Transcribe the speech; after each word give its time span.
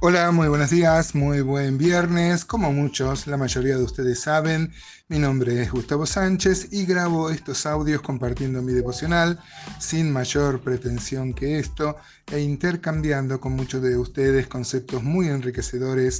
Hola, 0.00 0.30
muy 0.30 0.48
buenos 0.48 0.68
días, 0.68 1.14
muy 1.14 1.40
buen 1.40 1.78
viernes. 1.78 2.44
Como 2.44 2.70
muchos, 2.70 3.26
la 3.26 3.38
mayoría 3.38 3.78
de 3.78 3.82
ustedes 3.82 4.20
saben, 4.20 4.74
mi 5.08 5.18
nombre 5.18 5.62
es 5.62 5.72
Gustavo 5.72 6.04
Sánchez 6.04 6.68
y 6.70 6.84
grabo 6.84 7.30
estos 7.30 7.64
audios 7.64 8.02
compartiendo 8.02 8.60
mi 8.60 8.74
devocional 8.74 9.40
sin 9.78 10.12
mayor 10.12 10.60
pretensión 10.60 11.32
que 11.32 11.58
esto 11.58 11.96
e 12.30 12.40
intercambiando 12.40 13.40
con 13.40 13.54
muchos 13.54 13.80
de 13.80 13.96
ustedes 13.96 14.48
conceptos 14.48 15.02
muy 15.02 15.28
enriquecedores. 15.28 16.18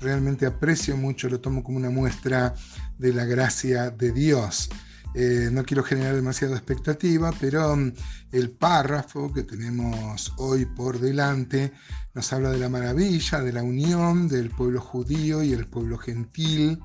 Realmente 0.00 0.46
aprecio 0.46 0.96
mucho, 0.96 1.28
lo 1.28 1.40
tomo 1.40 1.64
como 1.64 1.78
una 1.78 1.90
muestra 1.90 2.54
de 2.96 3.12
la 3.12 3.24
gracia 3.24 3.90
de 3.90 4.12
Dios. 4.12 4.70
Eh, 5.18 5.48
no 5.50 5.64
quiero 5.64 5.82
generar 5.82 6.14
demasiada 6.14 6.56
expectativa, 6.56 7.32
pero 7.40 7.74
mm, 7.74 7.92
el 8.32 8.50
párrafo 8.50 9.32
que 9.32 9.44
tenemos 9.44 10.34
hoy 10.36 10.66
por 10.66 11.00
delante 11.00 11.72
nos 12.12 12.30
habla 12.34 12.50
de 12.50 12.58
la 12.58 12.68
maravilla, 12.68 13.40
de 13.40 13.50
la 13.50 13.62
unión 13.62 14.28
del 14.28 14.50
pueblo 14.50 14.78
judío 14.78 15.42
y 15.42 15.54
el 15.54 15.66
pueblo 15.68 15.96
gentil, 15.96 16.80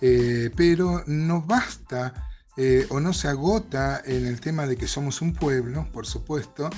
eh, 0.00 0.50
pero 0.56 1.04
no 1.06 1.42
basta 1.42 2.30
eh, 2.56 2.86
o 2.88 2.98
no 2.98 3.12
se 3.12 3.28
agota 3.28 4.00
en 4.06 4.24
el 4.24 4.40
tema 4.40 4.66
de 4.66 4.76
que 4.76 4.88
somos 4.88 5.20
un 5.20 5.34
pueblo, 5.34 5.86
por 5.92 6.06
supuesto, 6.06 6.70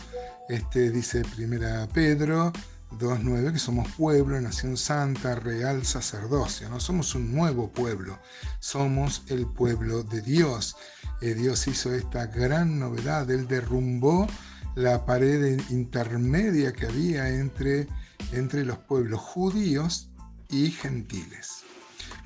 este, 0.49 0.91
dice 0.91 1.23
primera 1.37 1.87
Pedro, 1.95 2.53
2.9, 2.99 3.53
que 3.53 3.59
somos 3.59 3.89
pueblo, 3.93 4.41
nación 4.41 4.77
santa, 4.77 5.35
real 5.35 5.85
sacerdocio, 5.85 6.69
no 6.69 6.81
somos 6.81 7.15
un 7.15 7.35
nuevo 7.35 7.71
pueblo, 7.71 8.19
somos 8.61 9.23
el 9.29 9.47
pueblo 9.47 10.03
de 10.03 10.21
Dios. 10.21 10.77
Eh, 11.21 11.35
Dios 11.35 11.67
hizo 11.69 11.95
esta 11.95 12.27
gran 12.27 12.79
novedad, 12.79 13.31
Él 13.31 13.47
derrumbó 13.49 14.27
la 14.75 15.05
pared 15.05 15.61
intermedia 15.71 16.73
que 16.73 16.87
había 16.87 17.29
entre, 17.29 17.89
entre 18.33 18.65
los 18.65 18.79
pueblos 18.79 19.21
judíos 19.21 20.09
y 20.49 20.71
gentiles. 20.71 21.63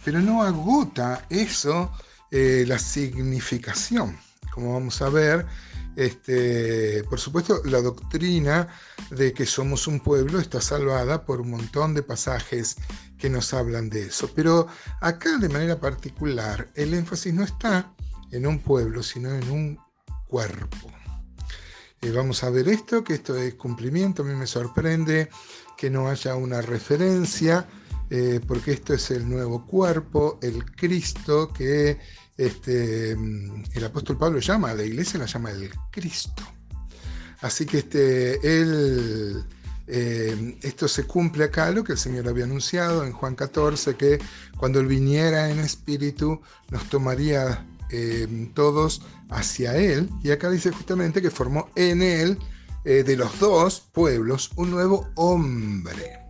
Pero 0.05 0.21
no 0.21 0.43
agota 0.43 1.27
eso 1.31 1.91
eh, 2.31 2.65
la 2.67 2.79
significación, 2.79 4.17
como 4.53 4.75
vamos 4.75 5.01
a 5.03 5.09
ver 5.09 5.47
este, 5.97 7.03
por 7.05 7.19
supuesto, 7.19 7.63
la 7.65 7.81
doctrina 7.81 8.69
de 9.11 9.33
que 9.33 9.47
somos 9.47 9.87
un 9.87 10.01
pueblo 10.01 10.39
está 10.39 10.61
salvada 10.61 11.25
por 11.25 11.41
un 11.41 11.51
montón 11.51 11.95
de 11.95 12.03
pasajes 12.03 12.77
que 13.19 13.31
nos 13.31 13.55
hablan 13.55 13.89
de 13.89 14.03
eso. 14.03 14.31
Pero 14.35 14.69
acá, 15.01 15.39
de 15.39 15.49
manera 15.49 15.81
particular, 15.81 16.69
el 16.75 16.93
énfasis 16.93 17.33
no 17.33 17.45
está 17.45 17.95
en 18.31 18.47
un 18.47 18.59
pueblo, 18.59 19.03
sino 19.03 19.31
en 19.35 19.51
un 19.51 19.79
cuerpo. 20.29 20.93
Eh, 22.03 22.11
vamos 22.11 22.45
a 22.45 22.51
ver 22.51 22.69
esto, 22.69 23.03
que 23.03 23.15
esto 23.15 23.35
es 23.35 23.55
cumplimiento. 23.55 24.23
A 24.23 24.27
mí 24.27 24.35
me 24.35 24.47
sorprende 24.47 25.31
que 25.79 25.89
no 25.89 26.09
haya 26.09 26.37
una 26.37 26.61
referencia, 26.61 27.67
eh, 28.11 28.41
porque 28.47 28.73
esto 28.73 28.93
es 28.93 29.11
el 29.11 29.27
nuevo 29.27 29.67
cuerpo, 29.67 30.39
el 30.43 30.63
Cristo 30.73 31.55
que 31.55 31.99
este, 32.37 33.13
el 33.13 33.85
apóstol 33.85 34.19
Pablo 34.19 34.39
llama 34.41 34.71
a 34.71 34.75
la 34.75 34.85
iglesia, 34.85 35.19
la 35.19 35.27
llama 35.27 35.51
el 35.51 35.71
Cristo. 35.91 36.43
Así 37.41 37.67
que 37.67 37.79
este, 37.79 38.61
él, 38.61 39.45
eh, 39.87 40.59
esto 40.63 40.89
se 40.89 41.05
cumple 41.05 41.45
acá, 41.45 41.71
lo 41.71 41.85
que 41.85 41.93
el 41.93 41.99
Señor 41.99 42.29
había 42.29 42.45
anunciado 42.45 43.05
en 43.05 43.13
Juan 43.13 43.35
14, 43.35 43.95
que 43.97 44.19
cuando 44.57 44.81
Él 44.81 44.87
viniera 44.87 45.51
en 45.51 45.61
espíritu 45.61 46.41
nos 46.71 46.89
tomaría 46.89 47.67
eh, 47.91 48.51
todos 48.55 49.03
hacia 49.31 49.77
Él. 49.77 50.11
Y 50.23 50.31
acá 50.31 50.51
dice 50.51 50.71
justamente 50.73 51.23
que 51.23 51.31
formó 51.31 51.71
en 51.77 52.03
Él, 52.03 52.39
eh, 52.85 53.03
de 53.03 53.17
los 53.17 53.39
dos 53.41 53.81
pueblos, 53.93 54.51
un 54.57 54.71
nuevo 54.71 55.09
hombre. 55.17 56.26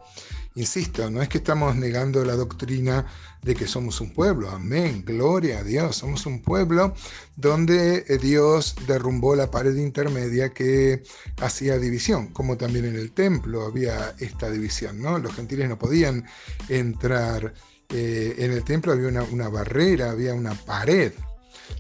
Insisto, 0.57 1.11
no 1.11 1.21
es 1.21 1.29
que 1.29 1.39
estamos 1.39 1.77
negando 1.77 2.25
la 2.25 2.35
doctrina 2.35 3.07
de 3.43 3.55
que 3.55 3.67
somos 3.67 4.01
un 4.01 4.15
pueblo, 4.15 4.51
amén, 4.51 5.05
gloria 5.05 5.59
a 5.59 5.63
Dios, 5.63 5.97
somos 5.97 6.25
un 6.25 6.41
pueblo 6.41 6.95
donde 7.37 8.07
eh, 8.09 8.19
Dios 8.19 8.75
derrumbó 8.87 9.37
la 9.37 9.51
pared 9.51 9.77
intermedia 9.77 10.55
que 10.55 11.03
hacía 11.43 11.79
división, 11.79 12.29
como 12.29 12.57
también 12.57 12.87
en 12.87 12.97
el 12.97 13.13
templo 13.13 13.67
había 13.67 14.15
esta 14.19 14.51
división, 14.51 15.03
¿no? 15.03 15.19
Los 15.19 15.35
gentiles 15.35 15.69
no 15.69 15.79
podían 15.79 16.25
entrar, 16.71 17.53
eh, 17.91 18.35
en 18.39 18.51
el 18.53 18.65
templo. 18.65 18.93
Había 18.93 19.09
una, 19.09 19.23
una 19.25 19.49
barrera, 19.49 20.11
había 20.11 20.35
una 20.35 20.55
pared, 20.55 21.13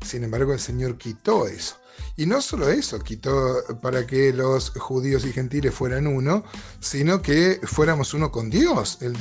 sin 0.04 0.25
embargo 0.25 0.53
el 0.53 0.60
Señor 0.60 0.98
quitó 0.98 1.47
eso. 1.47 1.76
Y 2.17 2.27
no 2.27 2.41
solo 2.41 2.69
eso, 2.69 2.99
quitó 3.01 3.62
para 3.83 4.07
que 4.07 4.33
los 4.33 4.71
judíos 4.71 5.25
y 5.27 5.33
gentiles 5.33 5.75
fueran 5.75 6.07
uno, 6.07 6.45
sino 6.81 7.21
que 7.21 7.61
fuéramos 7.62 8.15
uno 8.15 8.31
con 8.33 8.49
Dios. 8.49 8.99
Él, 9.03 9.15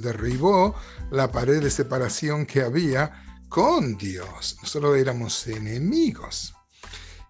derribó 0.00 0.74
la 1.10 1.30
pared 1.30 1.62
de 1.62 1.70
separación 1.70 2.44
que 2.44 2.62
había 2.62 3.24
con 3.48 3.96
Dios. 3.96 4.56
Nosotros 4.62 4.98
éramos 4.98 5.46
enemigos. 5.46 6.54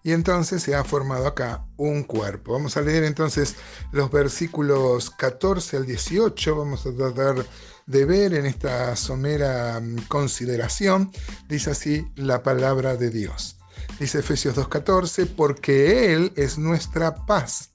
Y 0.05 0.11
entonces 0.11 0.61
se 0.61 0.75
ha 0.75 0.83
formado 0.83 1.27
acá 1.27 1.65
un 1.77 2.03
cuerpo. 2.03 2.53
Vamos 2.53 2.75
a 2.75 2.81
leer 2.81 3.05
entonces 3.05 3.55
los 3.91 4.11
versículos 4.11 5.09
14 5.11 5.77
al 5.77 5.85
18. 5.85 6.57
Vamos 6.57 6.85
a 6.85 6.93
tratar 6.93 7.45
de 7.85 8.05
ver 8.05 8.33
en 8.33 8.45
esta 8.45 8.95
somera 8.95 9.79
mm, 9.79 10.07
consideración. 10.07 11.11
Dice 11.47 11.71
así 11.71 12.07
la 12.15 12.43
palabra 12.43 12.97
de 12.97 13.09
Dios. 13.11 13.57
Dice 13.99 14.19
Efesios 14.19 14.55
2.14, 14.55 15.27
porque 15.35 16.13
Él 16.13 16.33
es 16.35 16.57
nuestra 16.57 17.25
paz, 17.25 17.71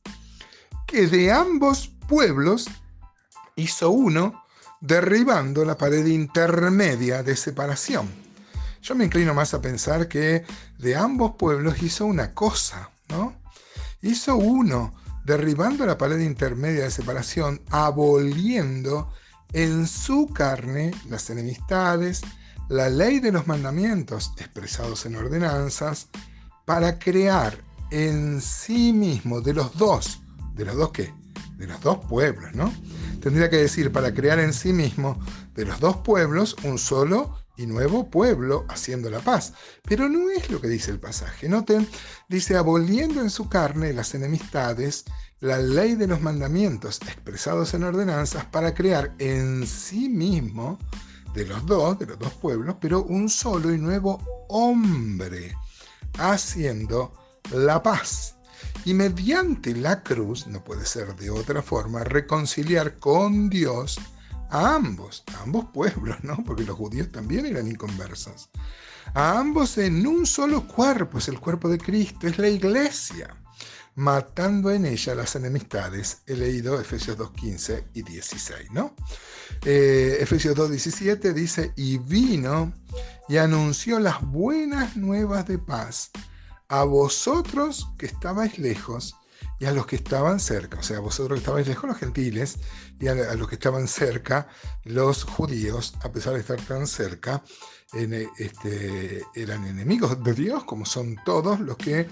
que 0.86 1.06
de 1.06 1.32
ambos 1.32 1.92
pueblos 2.08 2.68
hizo 3.56 3.90
uno, 3.90 4.44
derribando 4.80 5.64
la 5.64 5.76
pared 5.76 6.06
intermedia 6.06 7.22
de 7.22 7.36
separación. 7.36 8.08
Yo 8.82 8.94
me 8.94 9.04
inclino 9.04 9.34
más 9.34 9.54
a 9.54 9.60
pensar 9.60 10.08
que 10.08 10.44
de 10.78 10.96
ambos 10.96 11.32
pueblos 11.36 11.82
hizo 11.82 12.06
una 12.06 12.32
cosa, 12.32 12.90
¿no? 13.08 13.34
Hizo 14.02 14.36
uno, 14.36 14.94
derribando 15.24 15.84
la 15.84 15.98
pared 15.98 16.20
intermedia 16.20 16.84
de 16.84 16.90
separación, 16.90 17.60
aboliendo 17.70 19.12
en 19.52 19.86
su 19.86 20.28
carne 20.32 20.92
las 21.08 21.30
enemistades, 21.30 22.22
la 22.68 22.90
ley 22.90 23.18
de 23.18 23.32
los 23.32 23.46
mandamientos 23.46 24.32
expresados 24.36 25.06
en 25.06 25.16
ordenanzas 25.16 26.08
para 26.66 26.98
crear 26.98 27.56
en 27.90 28.40
sí 28.42 28.92
mismo 28.92 29.40
de 29.40 29.54
los 29.54 29.76
dos, 29.76 30.20
de 30.54 30.66
los 30.66 30.76
dos 30.76 30.90
qué? 30.90 31.14
De 31.56 31.66
los 31.66 31.80
dos 31.80 31.98
pueblos, 32.06 32.54
¿no? 32.54 32.72
Tendría 33.20 33.48
que 33.48 33.56
decir 33.56 33.90
para 33.90 34.12
crear 34.12 34.38
en 34.38 34.52
sí 34.52 34.72
mismo 34.72 35.18
de 35.54 35.64
los 35.64 35.80
dos 35.80 35.96
pueblos 35.98 36.56
un 36.62 36.78
solo 36.78 37.38
y 37.56 37.66
nuevo 37.66 38.08
pueblo 38.10 38.64
haciendo 38.68 39.10
la 39.10 39.20
paz. 39.20 39.54
Pero 39.82 40.08
no 40.08 40.30
es 40.30 40.50
lo 40.50 40.60
que 40.60 40.68
dice 40.68 40.90
el 40.90 41.00
pasaje. 41.00 41.48
Noten, 41.48 41.88
dice 42.28 42.56
aboliendo 42.56 43.20
en 43.20 43.30
su 43.30 43.48
carne 43.48 43.92
las 43.92 44.14
enemistades, 44.14 45.04
la 45.40 45.58
ley 45.58 45.94
de 45.94 46.06
los 46.06 46.20
mandamientos 46.20 47.00
expresados 47.02 47.74
en 47.74 47.84
ordenanzas 47.84 48.44
para 48.44 48.74
crear 48.74 49.14
en 49.18 49.66
sí 49.66 50.08
mismo 50.08 50.78
de 51.34 51.47
los 51.47 51.65
dos, 51.66 51.99
de 51.99 52.06
los 52.06 52.19
dos 52.19 52.33
pueblos, 52.34 52.77
pero 52.81 53.03
un 53.05 53.28
solo 53.28 53.72
y 53.72 53.78
nuevo 53.78 54.47
hombre, 54.49 55.55
haciendo 56.19 57.12
la 57.53 57.83
paz. 57.83 58.37
Y 58.84 58.94
mediante 58.94 59.75
la 59.75 60.03
cruz, 60.03 60.47
no 60.47 60.65
puede 60.65 60.84
ser 60.84 61.15
de 61.16 61.31
otra 61.31 61.62
forma, 61.62 62.05
reconciliar 62.05 62.99
con 62.99 63.49
Dios 63.50 63.99
a 64.50 64.75
ambos, 64.75 65.25
a 65.37 65.43
ambos 65.43 65.66
pueblos, 65.72 66.16
¿no? 66.22 66.43
Porque 66.44 66.65
los 66.65 66.77
judíos 66.77 67.11
también 67.11 67.47
eran 67.47 67.69
inconversos. 67.69 68.49
A 69.15 69.39
ambos 69.39 69.78
en 69.78 70.06
un 70.06 70.27
solo 70.27 70.66
cuerpo, 70.66 71.19
es 71.19 71.28
el 71.28 71.41
cuerpo 71.41 71.69
de 71.69 71.78
Cristo, 71.78 72.27
es 72.27 72.39
la 72.39 72.48
iglesia 72.48 73.34
matando 73.98 74.71
en 74.71 74.86
ella 74.86 75.16
las 75.16 75.34
enemistades. 75.34 76.22
He 76.27 76.34
leído 76.34 76.81
Efesios 76.81 77.19
2.15 77.19 77.84
y 77.95 78.03
16, 78.03 78.71
¿no? 78.71 78.95
Eh, 79.65 80.19
Efesios 80.21 80.57
2.17 80.57 81.33
dice, 81.33 81.72
y 81.77 81.99
vino 81.99 82.72
y 83.28 83.37
anunció 83.37 83.99
las 83.99 84.22
buenas 84.22 84.97
nuevas 84.97 85.47
de 85.47 85.59
paz 85.59 86.10
a 86.69 86.84
vosotros 86.84 87.89
que 87.99 88.07
estabais 88.07 88.59
lejos 88.59 89.16
y 89.60 89.66
a 89.66 89.72
los 89.72 89.87
que 89.87 89.97
estaban 89.97 90.39
cerca, 90.39 90.78
o 90.78 90.83
sea, 90.83 90.99
a 90.99 91.01
vosotros 91.01 91.39
que 91.39 91.43
estabais 91.43 91.66
lejos, 91.66 91.89
los 91.89 91.99
gentiles, 91.99 92.59
y 93.01 93.09
a, 93.09 93.15
los 93.34 93.49
que 93.49 93.57
estaban 93.57 93.89
cerca, 93.89 94.49
los 94.84 95.25
judíos, 95.25 95.95
a 96.03 96.13
pesar 96.13 96.34
de 96.34 96.41
estar 96.41 96.60
tan 96.60 96.87
cerca, 96.87 97.43
este, 97.93 99.22
eran 99.34 99.66
enemigos 99.66 100.22
de 100.22 100.34
Dios, 100.34 100.65
como 100.65 100.84
son 100.84 101.16
todos 101.25 101.59
los 101.60 101.77
que 101.77 102.09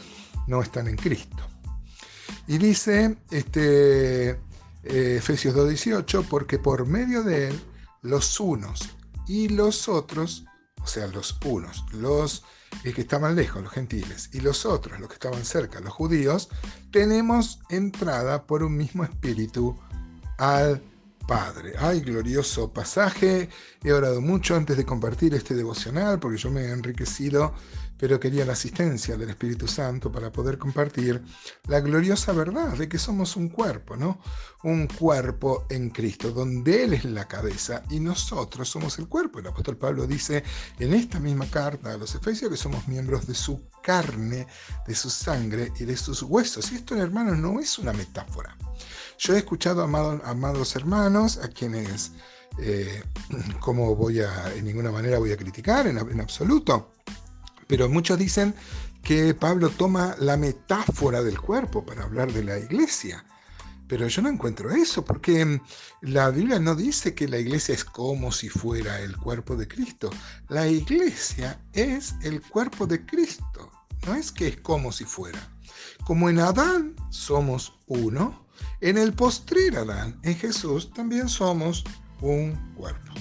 no 0.47 0.61
están 0.63 0.89
en 0.89 0.97
Cristo. 0.97 1.47
Y 2.49 2.59
dice 2.59 3.17
este, 3.31 4.41
eh, 4.88 5.17
Efesios 5.19 5.55
2.18, 5.55 6.27
porque 6.29 6.59
por 6.59 6.87
medio 6.87 7.23
de 7.23 7.49
él 7.49 7.61
los 8.03 8.41
unos 8.41 8.88
y 9.27 9.49
los 9.49 9.88
otros, 9.88 10.44
o 10.83 10.87
sea, 10.87 11.06
los 11.09 11.38
unos, 11.44 11.85
los 11.93 12.44
que 12.83 13.00
estaban 13.00 13.35
lejos, 13.35 13.62
los 13.62 13.73
gentiles, 13.73 14.31
y 14.33 14.41
los 14.41 14.65
otros, 14.65 15.00
los 15.00 15.09
que 15.09 15.15
estaban 15.15 15.44
cerca, 15.44 15.81
los 15.81 15.93
judíos, 15.93 16.50
tenemos 16.93 17.61
entrada 17.69 18.47
por 18.47 18.62
un 18.62 18.77
mismo 18.77 19.03
espíritu 19.03 19.79
al 20.38 20.83
Padre. 21.26 21.75
Ay, 21.78 22.00
glorioso 22.00 22.73
pasaje. 22.73 23.49
He 23.82 23.93
orado 23.93 24.20
mucho 24.20 24.55
antes 24.55 24.76
de 24.76 24.84
compartir 24.84 25.34
este 25.34 25.55
devocional 25.55 26.19
porque 26.19 26.38
yo 26.38 26.50
me 26.50 26.62
he 26.62 26.70
enriquecido 26.70 27.55
pero 27.99 28.20
quería 28.20 28.44
la 28.44 28.52
asistencia 28.52 29.17
del 29.17 29.31
Espíritu 29.31 29.67
Santo 29.67 30.12
para 30.12 30.31
poder 30.31 30.58
compartir 30.58 31.23
la 31.67 31.81
gloriosa 31.81 32.32
verdad 32.32 32.76
de 32.76 32.88
que 32.88 32.99
somos 32.99 33.37
un 33.37 33.49
cuerpo, 33.49 33.96
¿no? 33.96 34.20
Un 34.64 34.87
cuerpo 34.87 35.67
en 35.70 35.90
Cristo, 35.90 36.31
donde 36.31 36.84
Él 36.84 36.93
es 36.94 37.05
la 37.05 37.26
cabeza 37.26 37.82
y 37.90 38.00
nosotros 38.00 38.69
somos 38.69 38.99
el 38.99 39.08
cuerpo. 39.08 39.38
El 39.38 39.46
apóstol 39.46 39.76
Pablo 39.76 40.06
dice 40.06 40.44
en 40.78 40.93
esta 40.93 41.19
misma 41.20 41.49
carta 41.49 41.93
a 41.93 41.96
los 41.96 42.14
Efesios 42.14 42.50
que 42.50 42.56
somos 42.56 42.87
miembros 42.88 43.26
de 43.26 43.34
su 43.34 43.62
carne, 43.82 44.46
de 44.87 44.94
su 44.94 45.08
sangre 45.08 45.73
y 45.78 45.84
de 45.84 45.96
sus 45.96 46.23
huesos. 46.23 46.73
Y 46.73 46.76
esto, 46.76 46.96
hermanos, 46.96 47.38
no 47.38 47.61
es 47.61 47.78
una 47.78 47.93
metáfora. 47.93 48.56
Yo 49.19 49.35
he 49.35 49.39
escuchado, 49.39 49.83
amados, 49.83 50.21
amados 50.25 50.77
hermanos, 50.77 51.39
a 51.39 51.49
quienes, 51.49 52.13
eh, 52.59 53.03
como 53.61 53.95
voy 53.95 54.21
a, 54.21 54.55
en 54.55 54.65
ninguna 54.65 54.91
manera 54.91 55.19
voy 55.19 55.33
a 55.33 55.37
criticar 55.37 55.87
en, 55.87 55.99
en 55.99 56.21
absoluto, 56.21 56.93
pero 57.67 57.89
muchos 57.89 58.19
dicen 58.19 58.55
que 59.03 59.35
Pablo 59.35 59.71
toma 59.71 60.17
la 60.19 60.37
metáfora 60.37 61.23
del 61.23 61.41
cuerpo 61.41 61.85
para 61.85 62.03
hablar 62.03 62.33
de 62.33 62.45
la 62.45 62.59
iglesia. 62.59 63.25
Pero 63.89 64.09
yo 64.09 64.21
no 64.21 64.29
encuentro 64.29 64.71
eso, 64.71 65.05
porque 65.05 65.61
la 66.01 66.31
Biblia 66.31 66.59
no 66.59 66.75
dice 66.75 67.15
que 67.15 67.29
la 67.29 67.39
iglesia 67.39 67.75
es 67.75 67.85
como 67.85 68.33
si 68.33 68.49
fuera 68.49 69.01
el 69.01 69.17
cuerpo 69.17 69.55
de 69.55 69.69
Cristo. 69.69 70.11
La 70.49 70.67
iglesia 70.67 71.61
es 71.73 72.17
el 72.23 72.43
cuerpo 72.43 72.87
de 72.87 73.07
Cristo. 73.07 73.71
No 74.05 74.15
es 74.15 74.33
que 74.33 74.49
es 74.49 74.57
como 74.61 74.91
si 74.91 75.05
fuera. 75.05 75.39
Como 76.05 76.29
en 76.29 76.41
Adán 76.41 76.97
somos 77.11 77.79
uno, 77.87 78.46
en 78.81 78.99
el 78.99 79.12
postrer 79.12 79.76
Adán, 79.76 80.19
en 80.23 80.37
Jesús, 80.37 80.93
también 80.93 81.29
somos 81.29 81.85
un 82.20 82.55
cuerpo. 82.75 83.12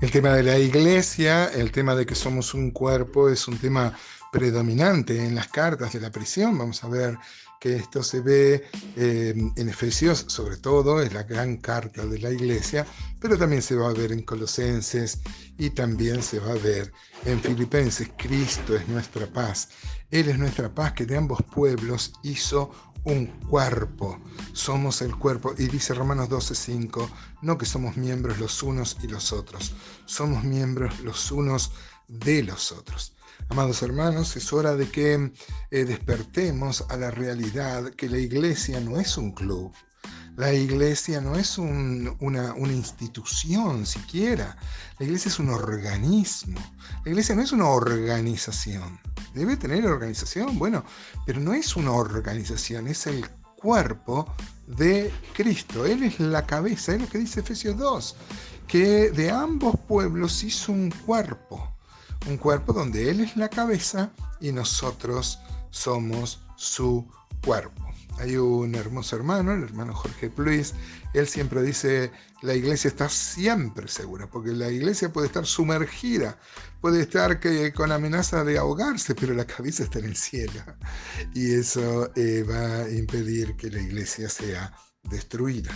El 0.00 0.10
tema 0.10 0.30
de 0.30 0.42
la 0.42 0.58
iglesia, 0.58 1.46
el 1.48 1.70
tema 1.72 1.94
de 1.94 2.06
que 2.06 2.14
somos 2.14 2.54
un 2.54 2.70
cuerpo, 2.70 3.28
es 3.28 3.46
un 3.48 3.58
tema 3.58 3.94
predominante 4.32 5.24
en 5.26 5.34
las 5.34 5.48
cartas 5.48 5.92
de 5.92 6.00
la 6.00 6.10
prisión. 6.10 6.56
Vamos 6.56 6.82
a 6.84 6.88
ver 6.88 7.18
que 7.60 7.76
esto 7.76 8.02
se 8.02 8.20
ve 8.20 8.64
eh, 8.96 9.34
en 9.36 9.68
Efesios, 9.68 10.24
sobre 10.28 10.56
todo, 10.56 11.02
es 11.02 11.12
la 11.12 11.24
gran 11.24 11.58
carta 11.58 12.06
de 12.06 12.18
la 12.18 12.30
iglesia, 12.30 12.86
pero 13.20 13.36
también 13.36 13.60
se 13.60 13.76
va 13.76 13.90
a 13.90 13.92
ver 13.92 14.12
en 14.12 14.22
Colosenses 14.22 15.18
y 15.58 15.68
también 15.68 16.22
se 16.22 16.38
va 16.38 16.52
a 16.52 16.58
ver 16.58 16.90
en 17.26 17.38
Filipenses. 17.38 18.08
Cristo 18.16 18.74
es 18.74 18.88
nuestra 18.88 19.26
paz. 19.26 19.68
Él 20.10 20.30
es 20.30 20.38
nuestra 20.38 20.74
paz 20.74 20.94
que 20.94 21.04
de 21.04 21.18
ambos 21.18 21.42
pueblos 21.54 22.14
hizo 22.22 22.70
un 23.04 23.26
cuerpo. 23.48 24.18
Somos 24.52 25.02
el 25.02 25.16
cuerpo. 25.16 25.54
Y 25.58 25.66
dice 25.68 25.94
Romanos 25.94 26.28
12:5, 26.28 27.08
no 27.42 27.58
que 27.58 27.66
somos 27.66 27.96
miembros 27.96 28.38
los 28.38 28.62
unos 28.62 28.96
y 29.02 29.08
los 29.08 29.32
otros, 29.32 29.74
somos 30.06 30.44
miembros 30.44 31.00
los 31.00 31.30
unos 31.30 31.72
de 32.08 32.42
los 32.42 32.72
otros. 32.72 33.14
Amados 33.48 33.82
hermanos, 33.82 34.36
es 34.36 34.52
hora 34.52 34.76
de 34.76 34.88
que 34.90 35.32
eh, 35.70 35.84
despertemos 35.84 36.84
a 36.88 36.96
la 36.96 37.10
realidad 37.10 37.90
que 37.94 38.08
la 38.08 38.18
iglesia 38.18 38.80
no 38.80 39.00
es 39.00 39.16
un 39.16 39.32
club, 39.32 39.72
la 40.36 40.54
iglesia 40.54 41.20
no 41.20 41.36
es 41.36 41.58
una, 41.58 42.14
una, 42.20 42.72
institución 42.72 43.84
siquiera. 43.84 44.56
La 44.98 45.04
iglesia 45.04 45.28
es 45.28 45.38
un 45.38 45.50
organismo. 45.50 46.58
La 47.04 47.10
iglesia 47.10 47.34
no 47.34 47.42
es 47.42 47.52
una 47.52 47.68
organización. 47.68 48.98
Debe 49.34 49.56
tener 49.56 49.86
organización, 49.86 50.58
bueno, 50.58 50.84
pero 51.24 51.40
no 51.40 51.54
es 51.54 51.76
una 51.76 51.92
organización, 51.92 52.88
es 52.88 53.06
el 53.06 53.26
cuerpo 53.56 54.32
de 54.66 55.12
Cristo. 55.34 55.84
Él 55.84 56.02
es 56.02 56.18
la 56.18 56.46
cabeza, 56.46 56.94
es 56.94 57.00
lo 57.02 57.08
que 57.08 57.18
dice 57.18 57.40
Efesios 57.40 57.76
2, 57.76 58.16
que 58.66 59.10
de 59.10 59.30
ambos 59.30 59.74
pueblos 59.86 60.42
hizo 60.42 60.72
un 60.72 60.90
cuerpo. 60.90 61.68
Un 62.28 62.36
cuerpo 62.36 62.72
donde 62.72 63.10
Él 63.10 63.20
es 63.20 63.36
la 63.36 63.48
cabeza 63.48 64.10
y 64.40 64.52
nosotros 64.52 65.38
somos 65.70 66.40
su 66.56 67.06
cuerpo. 67.44 67.89
Hay 68.18 68.36
un 68.36 68.74
hermoso 68.74 69.16
hermano, 69.16 69.52
el 69.52 69.62
hermano 69.62 69.94
Jorge 69.94 70.28
Pluis, 70.28 70.74
él 71.14 71.26
siempre 71.26 71.62
dice, 71.62 72.10
la 72.42 72.54
iglesia 72.54 72.88
está 72.88 73.08
siempre 73.08 73.88
segura, 73.88 74.28
porque 74.28 74.52
la 74.52 74.70
iglesia 74.70 75.12
puede 75.12 75.26
estar 75.26 75.46
sumergida, 75.46 76.38
puede 76.80 77.00
estar 77.00 77.40
que, 77.40 77.72
con 77.72 77.92
amenaza 77.92 78.44
de 78.44 78.58
ahogarse, 78.58 79.14
pero 79.14 79.34
la 79.34 79.46
cabeza 79.46 79.84
está 79.84 79.98
en 79.98 80.06
el 80.06 80.16
cielo. 80.16 80.62
Y 81.34 81.52
eso 81.54 82.10
eh, 82.14 82.42
va 82.42 82.84
a 82.84 82.90
impedir 82.90 83.56
que 83.56 83.70
la 83.70 83.80
iglesia 83.80 84.28
sea 84.28 84.72
destruida. 85.04 85.70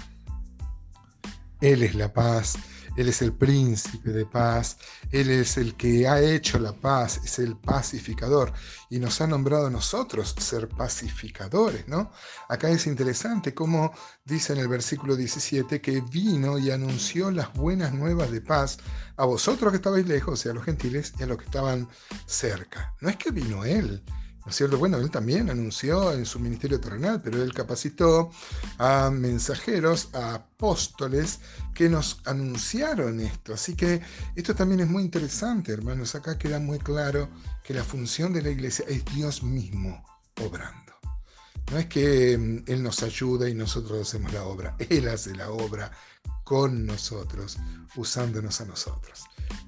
Él 1.64 1.82
es 1.82 1.94
la 1.94 2.12
paz, 2.12 2.58
él 2.94 3.08
es 3.08 3.22
el 3.22 3.32
príncipe 3.32 4.10
de 4.10 4.26
paz, 4.26 4.76
Él 5.10 5.30
es 5.30 5.56
el 5.56 5.74
que 5.76 6.06
ha 6.06 6.20
hecho 6.20 6.58
la 6.58 6.72
paz, 6.72 7.20
es 7.24 7.38
el 7.38 7.56
pacificador 7.56 8.52
y 8.90 8.98
nos 8.98 9.20
ha 9.22 9.26
nombrado 9.26 9.66
a 9.66 9.70
nosotros 9.70 10.34
ser 10.38 10.68
pacificadores, 10.68 11.88
¿no? 11.88 12.12
Acá 12.50 12.68
es 12.68 12.86
interesante 12.86 13.54
cómo 13.54 13.92
dice 14.26 14.52
en 14.52 14.60
el 14.60 14.68
versículo 14.68 15.16
17 15.16 15.80
que 15.80 16.02
vino 16.02 16.58
y 16.58 16.70
anunció 16.70 17.30
las 17.30 17.52
buenas 17.54 17.94
nuevas 17.94 18.30
de 18.30 18.42
paz 18.42 18.78
a 19.16 19.24
vosotros 19.24 19.72
que 19.72 19.76
estabais 19.78 20.06
lejos 20.06 20.44
y 20.44 20.50
a 20.50 20.54
los 20.54 20.64
gentiles 20.64 21.14
y 21.18 21.22
a 21.22 21.26
los 21.26 21.38
que 21.38 21.46
estaban 21.46 21.88
cerca. 22.26 22.94
No 23.00 23.08
es 23.08 23.16
que 23.16 23.30
vino 23.30 23.64
Él, 23.64 24.04
¿No 24.44 24.50
es 24.50 24.56
cierto? 24.56 24.76
Bueno, 24.76 24.98
él 24.98 25.10
también 25.10 25.48
anunció 25.48 26.12
en 26.12 26.26
su 26.26 26.38
ministerio 26.38 26.78
terrenal, 26.78 27.22
pero 27.22 27.42
él 27.42 27.54
capacitó 27.54 28.30
a 28.76 29.10
mensajeros, 29.10 30.10
a 30.12 30.34
apóstoles 30.34 31.40
que 31.74 31.88
nos 31.88 32.20
anunciaron 32.26 33.20
esto. 33.20 33.54
Así 33.54 33.74
que 33.74 34.02
esto 34.36 34.54
también 34.54 34.80
es 34.80 34.88
muy 34.88 35.02
interesante, 35.02 35.72
hermanos. 35.72 36.14
Acá 36.14 36.36
queda 36.36 36.58
muy 36.58 36.78
claro 36.78 37.30
que 37.62 37.72
la 37.72 37.84
función 37.84 38.34
de 38.34 38.42
la 38.42 38.50
iglesia 38.50 38.84
es 38.86 39.02
Dios 39.06 39.42
mismo 39.42 40.04
obrando. 40.38 40.92
No 41.70 41.78
es 41.78 41.86
que 41.86 42.36
mm, 42.36 42.64
Él 42.70 42.82
nos 42.82 43.02
ayuda 43.02 43.48
y 43.48 43.54
nosotros 43.54 44.06
hacemos 44.06 44.30
la 44.34 44.44
obra. 44.44 44.76
Él 44.90 45.08
hace 45.08 45.34
la 45.34 45.50
obra 45.50 45.90
con 46.44 46.84
nosotros, 46.84 47.56
usándonos 47.96 48.60
a 48.60 48.66
nosotros. 48.66 49.24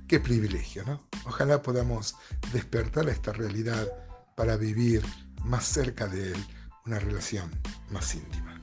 Qué 0.07 0.21
privilegio, 0.21 0.85
¿no? 0.85 1.09
Ojalá 1.25 1.63
podamos 1.63 2.15
despertar 2.53 3.09
a 3.09 3.13
esta 3.13 3.33
realidad 3.33 3.89
para 4.37 4.57
vivir 4.57 5.03
más 5.45 5.65
cerca 5.65 6.07
de 6.07 6.33
Él 6.33 6.47
una 6.85 7.01
relación 7.01 7.51
más 7.91 8.15
íntima. 8.15 8.56